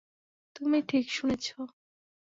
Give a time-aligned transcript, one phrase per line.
[0.55, 1.57] তুমি ঠিক শুনেছো।